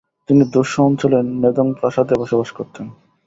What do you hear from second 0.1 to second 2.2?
তিনি দ্বুস অঞ্চলে নেদোং প্রাসাদে